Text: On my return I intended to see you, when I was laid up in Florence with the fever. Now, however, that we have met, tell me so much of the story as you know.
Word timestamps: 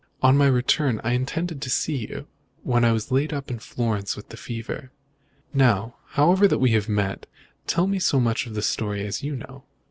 On 0.23 0.35
my 0.35 0.47
return 0.47 0.99
I 1.03 1.11
intended 1.11 1.61
to 1.61 1.69
see 1.69 1.95
you, 1.95 2.25
when 2.63 2.83
I 2.83 2.91
was 2.91 3.11
laid 3.11 3.31
up 3.31 3.51
in 3.51 3.59
Florence 3.59 4.15
with 4.15 4.29
the 4.29 4.35
fever. 4.35 4.91
Now, 5.53 5.97
however, 6.13 6.47
that 6.47 6.57
we 6.57 6.71
have 6.71 6.89
met, 6.89 7.27
tell 7.67 7.85
me 7.85 7.99
so 7.99 8.19
much 8.19 8.47
of 8.47 8.55
the 8.55 8.63
story 8.63 9.05
as 9.05 9.21
you 9.21 9.35
know. 9.35 9.63